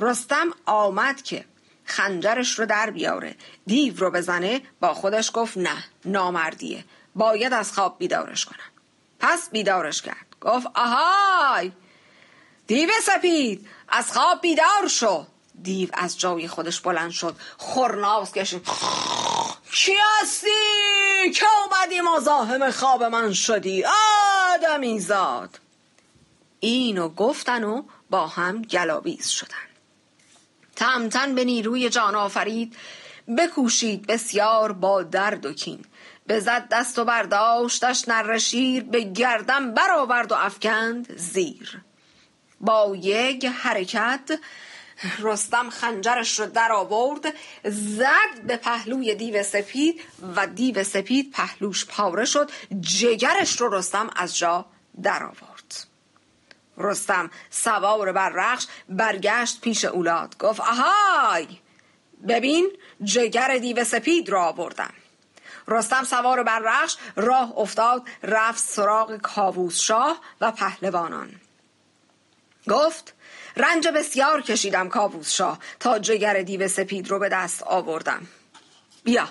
[0.00, 1.44] رستم آمد که
[1.84, 3.36] خنجرش رو در بیاره.
[3.66, 6.84] دیو رو بزنه با خودش گفت نه نامردیه.
[7.14, 8.58] باید از خواب بیدارش کنم.
[9.20, 10.26] پس بیدارش کرد.
[10.40, 11.72] گفت آهای!
[12.66, 15.26] دیو سپید از خواب بیدار شو.
[15.62, 17.36] دیو از جای خودش بلند شد.
[17.58, 18.68] خورناس کشید.
[19.72, 19.92] کی
[20.22, 23.84] هستی؟ که اومدی مزاحم خواب من شدی؟
[24.54, 25.58] آدمی زاد.
[26.60, 29.73] اینو گفتن و با هم گلاویز شدن.
[30.76, 32.76] تمتن به نیروی جان آفرید.
[33.38, 35.84] بکوشید بسیار با درد و کین.
[36.28, 41.80] بزد دست و برداشتش نر شیر به گردن برآورد و افکند زیر.
[42.60, 44.38] با یک حرکت
[45.18, 50.00] رستم خنجرش رو در آورد زد به پهلوی دیو سپید
[50.36, 52.50] و دیو سپید پهلوش پاره شد
[52.80, 54.66] جگرش رو رستم از جا
[55.02, 55.53] در آورد.
[56.78, 57.30] رستم.
[57.50, 60.38] سوار بر رخش برگشت پیش اولاد.
[60.38, 61.46] گفت آهای!
[62.28, 62.70] ببین
[63.04, 64.92] جگر دیو سپید را آوردم
[65.68, 71.30] رستم سوار بر رخش راه افتاد رفت سراغ کاووس شاه و پهلوانان.
[72.68, 73.14] گفت
[73.56, 78.26] رنج بسیار کشیدم کاووس شاه تا جگر دیو سپید رو به دست آوردم.
[79.04, 79.28] بیا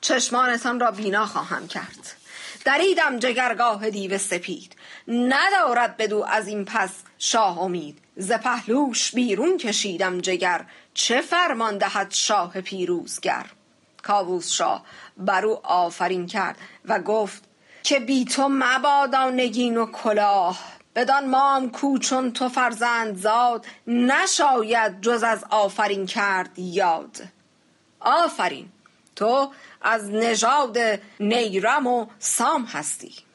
[0.00, 2.16] چشمانتان را بینا خواهم کرد.
[2.64, 4.75] دریدم جگرگاه دیو سپید.
[5.08, 7.98] ندارد بدو از این پس شاه امید.
[8.16, 10.66] ز پهلوش بیرون کشیدم جگر.
[10.94, 13.46] چه فرمان دهد شاه پیروزگر؟
[14.02, 14.84] کاووس شاه
[15.16, 17.44] بر او آفرین کرد و گفت
[17.82, 20.58] که بی تو مبادا نگین و کلاه.
[20.94, 27.16] بدان مام کو چون تو فرزند زاد نشاید جز از آفرین کرد یاد.
[28.00, 28.68] آفرین
[29.16, 29.52] تو
[29.82, 30.78] از نژاد
[31.20, 33.25] نیرم و سام هستی.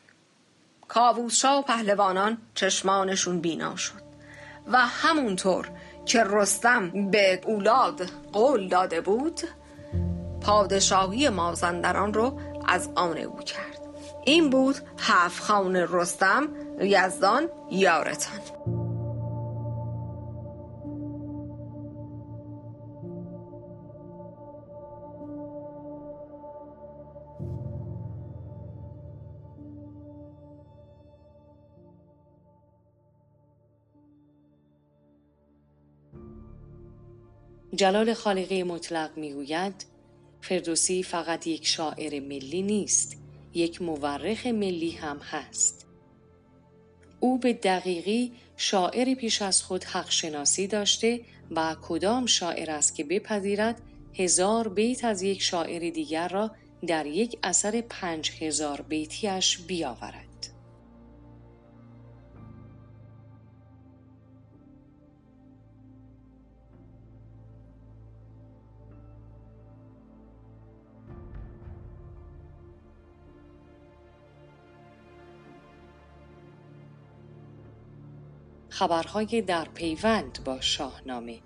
[0.93, 4.01] کاووس و پهلوانان چشمانشون بینا شد
[4.67, 5.69] و همونطور
[6.05, 8.01] که رستم به اولاد
[8.33, 9.41] قول داده بود
[10.41, 13.81] پادشاهی مازندران رو از آن او کرد.
[14.25, 16.47] این بود هفت خان رستم
[16.79, 18.39] یزدان یارتان.
[37.75, 39.85] جلال خالقی مطلق می‌گوید
[40.41, 43.17] فردوسی فقط یک شاعر ملی نیست
[43.53, 45.87] یک مورخ ملی هم هست
[47.19, 53.03] او به دقیقی شاعر پیش از خود حق شناسی داشته و کدام شاعر است که
[53.03, 53.81] بپذیرد
[54.13, 56.51] هزار بیت از یک شاعر دیگر را
[56.87, 60.30] در یک اثر پنج هزار بیتیش بیاورد.
[78.81, 81.39] خبرهای در پیوند با شاهنامه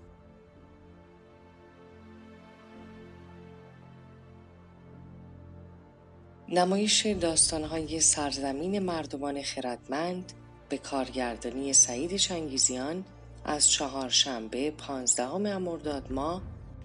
[6.48, 10.32] نمایش داستانهای سرزمین مردمان خردمند
[10.68, 13.04] به کارگردانی سعید چنگیزیان
[13.44, 16.42] از چهارشنبه پانزدهم مرداد ماه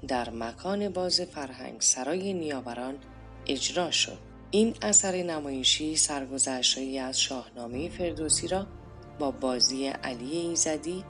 [0.07, 2.95] در مکان باز فرهنگ سرای نیاوران
[3.47, 4.17] اجرا شد.
[4.51, 8.67] این اثر نمایشی سرگذشتهایی از شاهنامه فردوسی را
[9.21, 11.03] با بازی علی ایزدی،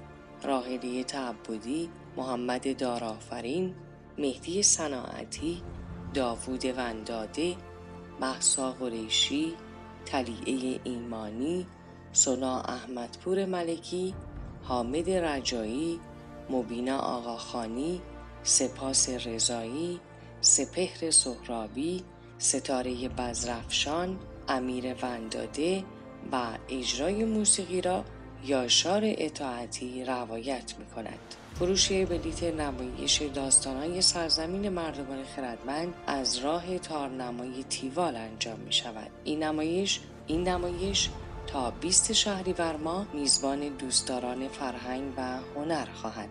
[0.44, 3.76] راهلی تعبدی، محمد دارافرین،
[4.18, 5.62] مهدی صناعتی،
[6.14, 7.56] داوود ونداده،
[8.22, 9.54] محسا قریشی،
[10.06, 11.66] تلیعه ایمانی،
[12.12, 14.14] سنا احمدپور ملکی،
[14.64, 16.00] حامد رجایی،
[16.50, 18.02] مبینا آقاخانی،
[18.44, 20.00] سپاس رضایی،
[20.42, 22.04] سپهر سهرابی،
[22.38, 25.84] ستاره بزرفشان، امیر ونداده
[26.32, 28.04] و اجرای موسیقی را
[28.46, 31.20] یاشار اطاعتی روایت می کند.
[31.56, 39.10] فروش بلیت نمایش داستانهای سرزمین مردمان خردمند از راه تارنمای تیوال انجام می شود.
[39.24, 41.10] این نمایش این نمایش
[41.48, 46.30] تا 20 شهریور ماه میزبان دوستداران فرهنگ و هنر خواهد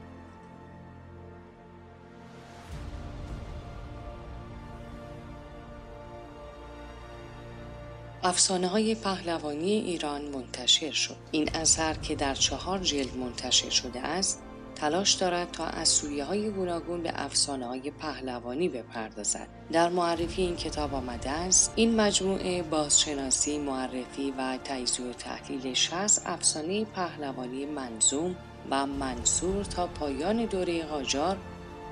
[8.22, 11.16] افسانه های پهلوانی ایران منتشر شد.
[11.30, 14.42] این اثر که در چهار جلد منتشر شده است
[14.74, 19.46] تلاش دارد تا از سویه های گوناگون به افسانه های پهلوانی بپردازد.
[19.72, 26.22] در معرفی این کتاب آمده است این مجموعه بازشناسی معرفی و تجزیه و تحلیل 60
[26.26, 28.36] افسانه پهلوانی منظوم
[28.70, 31.36] و منصور تا پایان دوره قاجار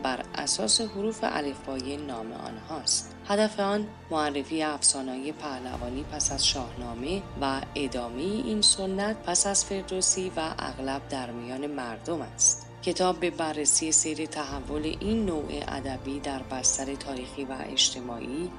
[0.03, 3.15] بر اساس حروف الفبای نام آنهاست.
[3.29, 10.33] هدف آن معرفی افسانه‌های پهلوانی پس از شاهنامه و ادامه این سنت پس از فردوسی
[10.37, 12.67] و اغلب در میان مردم است.
[12.83, 18.51] کتاب به بررسی سیر تحول این نوع ادبی در بستر تاریخی و اجتماعی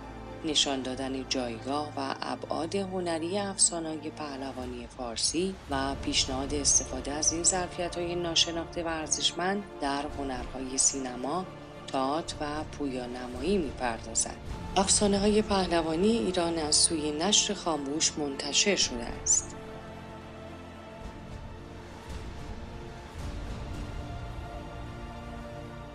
[0.46, 8.16] نشان دادن جایگاه و ابعاد هنری افسانه‌های پهلوانی فارسی و پیشنهاد استفاده از این ظرفیت‌های
[8.16, 11.46] ناشناخته و ارزشمند در هنرهای سینما،
[11.88, 14.36] تئاتر و پویانمایی می‌پردازد.
[14.78, 19.59] افسانه های پهلوانی ایران از سوی نشر خاموش منتشر شده است.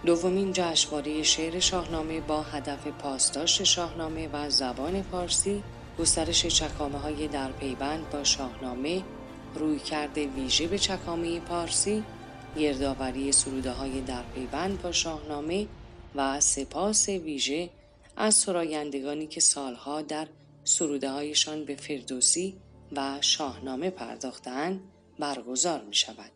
[0.07, 5.63] دومین جشنواره شعر شاهنامه با هدف پاسداشت شاهنامه و زبان فارسی
[5.99, 9.03] گسترش چکامه های در پیوند با شاهنامه
[9.55, 12.05] روی کرده ویژه به چکامه پارسی
[12.57, 15.67] گردآوری سروده های در پیوند با شاهنامه
[16.15, 17.71] و سپاس ویژه
[18.17, 20.27] از سرایندگانی که سالها در
[20.65, 22.57] سروده هایشان به فردوسی
[22.93, 24.81] و شاهنامه پرداختند
[25.19, 26.34] برگزار می شود.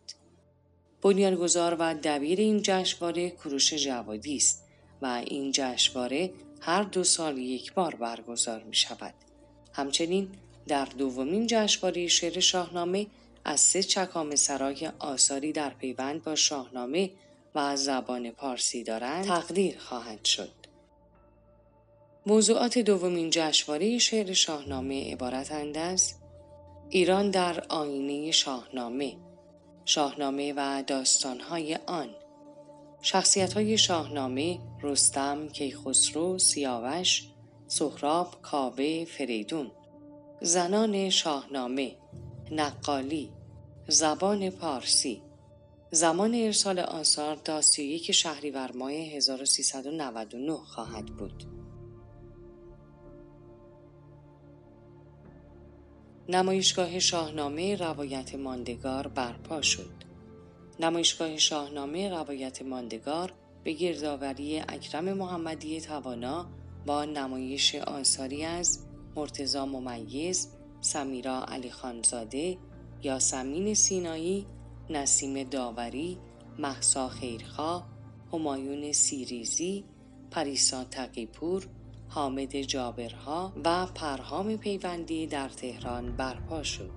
[1.01, 4.65] بنیانگذار و دبیر این جشنواره کروش جوادی است
[5.01, 6.31] و این جشنواره
[6.61, 9.13] هر دو سال یک بار برگزار می شود.
[9.73, 10.29] همچنین
[10.67, 13.07] در دومین جشنواره شعر شاهنامه
[13.45, 17.11] از سه چکام سرای آثاری در پیوند با شاهنامه
[17.55, 20.51] و زبان پارسی دارند تقدیر خواهد شد.
[22.25, 26.13] موضوعات دومین جشنواره شعر شاهنامه عبارتند از
[26.89, 29.15] ایران در آینه شاهنامه
[29.89, 32.09] شاهنامه و داستانهای آن.
[33.01, 37.27] شخصیت شاهنامه رستم، کیخسرو، سیاوش،
[37.67, 39.71] سهراب، کابه، فریدون.
[40.41, 41.91] زنان شاهنامه
[42.51, 43.31] نقالی.
[43.87, 45.21] زبان پارسی
[45.91, 51.58] زمان ارسال آثار تا 31 شهریور ماه 1399 خواهد بود.
[56.31, 59.91] نمایشگاه شاهنامه روایت ماندگار برپا شد.
[60.79, 66.49] نمایشگاه شاهنامه روایت ماندگار به گردآوری اکرم محمدی توانا
[66.85, 68.79] با نمایش آثاری از
[69.15, 70.47] مرتزا ممیز،
[70.81, 72.57] سمیرا علی خانزاده،
[73.03, 74.45] یاسمین سینایی،
[74.89, 76.17] نسیم داوری،
[76.59, 77.87] محسا خیرخواه،
[78.33, 79.85] همایون سیریزی،
[80.31, 81.67] پریسا تقیپور،
[82.09, 86.91] حامد جابرها و پرهام پیوندی در تهران برپا شد.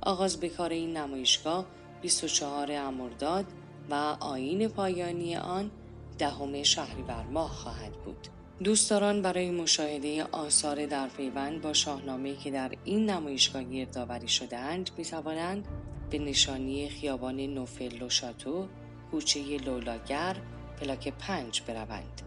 [0.00, 1.66] آغاز به کار این نمایشگاه
[2.02, 3.44] 24 امرداد
[3.90, 5.70] و آین پایانی آن
[6.18, 8.28] دهم شهریور ماه خواهد بود.
[8.64, 15.04] دوستداران برای مشاهده آثار در پیوند با شاهنامه که در این نمایشگاه گردآوری شدهاند می
[15.04, 15.68] توانند
[16.10, 18.66] به نشانی خیابان نوفل و شاتو
[19.10, 20.36] کوچه لولاگر
[20.80, 22.25] پلاک پنج بروند.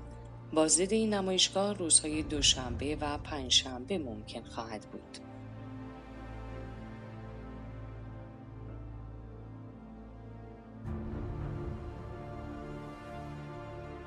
[0.53, 5.17] بازدید این نمایشگاه روزهای دوشنبه و پنجشنبه ممکن خواهد بود.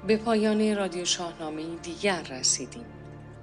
[0.07, 2.85] به پایان رادیو شاهنامه دیگر رسیدیم.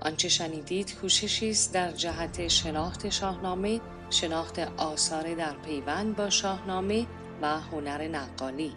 [0.02, 7.06] آنچه شنیدید کوششی است در جهت شناخت شاهنامه، شناخت آثار در پیوند با شاهنامه
[7.42, 8.72] و هنر نقالی.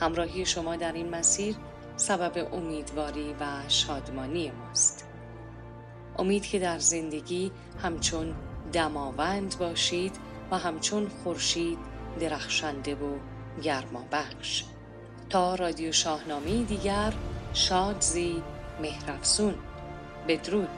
[0.00, 1.56] همراهی شما در این مسیر
[1.96, 5.04] سبب امیدواری و شادمانی ماست.
[6.18, 8.34] امید که در زندگی همچون
[8.72, 10.16] دماوند باشید
[10.50, 11.78] و همچون خورشید
[12.20, 13.18] درخشنده و
[13.62, 14.64] گرما بخش
[15.30, 17.12] تا رادیو شاهنامه دیگر
[17.52, 18.42] شادزی
[18.82, 19.54] مهرفسون
[20.28, 20.68] بدرود.